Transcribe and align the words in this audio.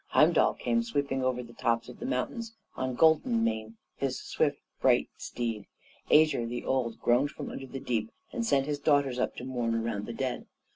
Heimdall 0.07 0.55
came 0.55 0.81
sweeping 0.81 1.23
over 1.23 1.43
the 1.43 1.53
tops 1.53 1.87
of 1.87 1.99
the 1.99 2.07
mountains 2.07 2.55
on 2.75 2.95
Golden 2.95 3.43
Mane, 3.43 3.77
his 3.95 4.17
swift, 4.19 4.57
bright 4.81 5.09
steed. 5.15 5.67
Ægir 6.09 6.49
the 6.49 6.65
Old 6.65 6.99
groaned 6.99 7.29
from 7.29 7.51
under 7.51 7.67
the 7.67 7.79
deep, 7.79 8.09
and 8.33 8.43
sent 8.43 8.65
his 8.65 8.79
daughters 8.79 9.19
up 9.19 9.35
to 9.35 9.43
mourn 9.43 9.75
around 9.75 10.07
the 10.07 10.13
dead. 10.13 10.47